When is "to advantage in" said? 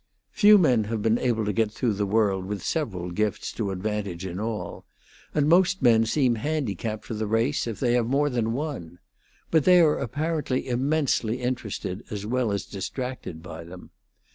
3.51-4.39